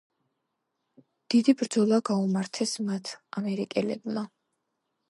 დიდი 1.33 1.55
ბრძოლა 1.59 2.01
გაუმართეს 2.11 2.75
მათ 2.89 3.13
ამერიკელებმა. 3.43 4.31